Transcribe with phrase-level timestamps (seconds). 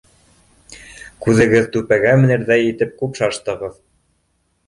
[1.25, 3.77] —Күҙегеҙ түпәгә менерҙәй итеп күп шаштығыҙ!